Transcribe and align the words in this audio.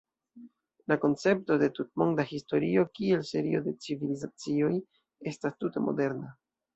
La 0.91 0.95
koncepto 1.01 1.57
de 1.63 1.67
tutmonda 1.79 2.25
historio 2.29 2.85
kiel 2.99 3.21
serio 3.33 3.61
de 3.67 3.73
"civilizacioj" 3.87 4.71
estas 5.33 5.61
tute 5.61 5.85
moderna. 5.89 6.31